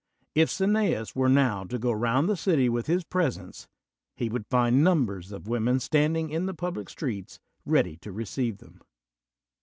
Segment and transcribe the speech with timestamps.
[0.33, 3.67] If Cineaf were now to go round the city with his presents
[4.15, 8.81] he would find numbers of women standing in th public streets ready to receive them.